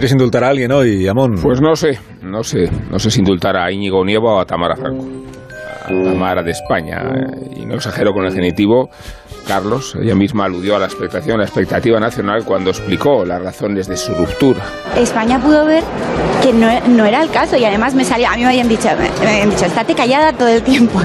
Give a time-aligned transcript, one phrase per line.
[0.00, 1.34] ¿Quieres indultar a alguien hoy, Amón?
[1.42, 2.70] Pues no sé, no sé.
[2.90, 5.04] No sé si indultar a Íñigo Nieva o a Tamara Franco.
[5.84, 7.02] A Tamara de España.
[7.54, 8.88] Y no exagero con el genitivo.
[9.46, 13.98] Carlos, ella misma aludió a la expectación, la expectativa nacional cuando explicó las razones de
[13.98, 14.64] su ruptura.
[14.96, 15.84] España pudo ver
[16.42, 18.88] que no, no era el caso y además me salió, a mí me habían dicho,
[18.98, 20.98] me, me habían dicho, estate callada todo el tiempo.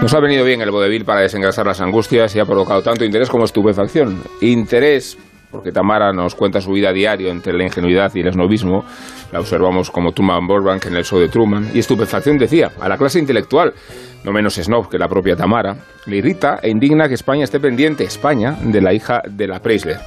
[0.00, 3.30] Nos ha venido bien el vodevil para desengrasar las angustias y ha provocado tanto interés
[3.30, 4.22] como estupefacción.
[4.40, 5.18] Interés
[5.50, 8.84] porque Tamara nos cuenta su vida diario entre la ingenuidad y el esnovismo.
[9.32, 11.70] La observamos como Truman Burbank en el show de Truman.
[11.74, 13.72] Y estupefacción decía, a la clase intelectual,
[14.24, 18.04] no menos snob que la propia Tamara, le irrita e indigna que España esté pendiente,
[18.04, 19.98] España, de la hija de la Preisler.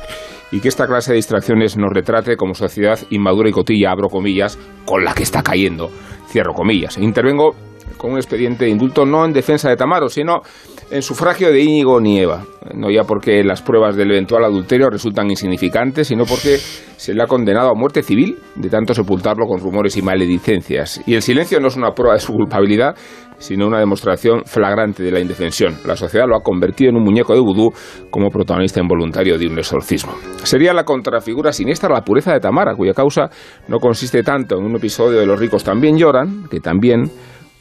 [0.52, 4.60] Y que esta clase de distracciones nos retrate como sociedad inmadura y cotilla, abro comillas,
[4.86, 5.90] con la que está cayendo,
[6.30, 6.98] cierro comillas.
[6.98, 7.56] Intervengo
[8.02, 10.42] con un expediente de indulto no en defensa de Tamaro, sino
[10.90, 12.44] en sufragio de Íñigo Nieva.
[12.74, 17.28] No ya porque las pruebas del eventual adulterio resultan insignificantes, sino porque se le ha
[17.28, 21.04] condenado a muerte civil de tanto sepultarlo con rumores y maledicencias.
[21.06, 22.96] Y el silencio no es una prueba de su culpabilidad,
[23.38, 25.78] sino una demostración flagrante de la indefensión.
[25.86, 27.72] La sociedad lo ha convertido en un muñeco de vudú
[28.10, 30.14] como protagonista involuntario de un exorcismo.
[30.44, 33.30] Sería la contrafigura siniestra la pureza de Tamara, cuya causa
[33.68, 37.12] no consiste tanto en un episodio de los ricos también lloran, que también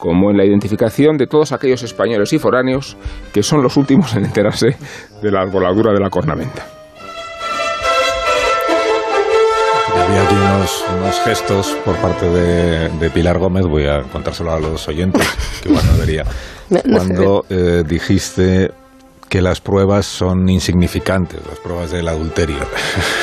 [0.01, 2.97] como en la identificación de todos aquellos españoles y foráneos
[3.31, 4.75] que son los últimos en enterarse
[5.21, 6.65] de la arboladura de la cornamenta.
[9.95, 14.59] Había aquí unos, unos gestos por parte de, de Pilar Gómez, voy a contárselo a
[14.59, 15.21] los oyentes,
[15.61, 16.25] que igual no debería,
[16.91, 18.71] cuando eh, dijiste
[19.31, 22.57] que las pruebas son insignificantes, las pruebas del adulterio.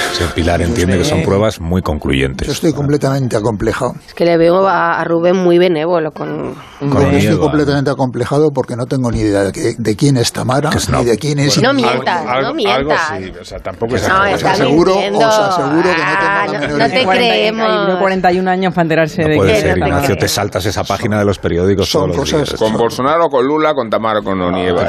[0.08, 2.46] O sea, Pilar entiende que son pruebas muy concluyentes.
[2.48, 3.92] Yo estoy completamente acomplejado.
[4.04, 6.54] Es que le veo a, Rubén muy benévolo con...
[6.80, 10.32] Con Yo estoy completamente acomplejado porque no tengo ni idea de, que- de quién es
[10.32, 11.00] Tamara, es no.
[11.00, 11.62] ni de quién es...
[11.62, 13.00] No mientas, no mientas.
[13.18, 16.46] sí, o sea, tampoco es No, Os está aseguro- os aseguro que no tengo Ah,
[16.46, 16.98] la no, menor no idea.
[16.98, 17.98] te 40, creemos.
[18.00, 21.18] 41 años para enterarse No de puede que ser, no Ignacio, te saltas esa página
[21.18, 22.58] de los periódicos Son todos los cosas- días.
[22.60, 24.88] Con Bolsonaro, con Lula, con Tamara, con Onieva.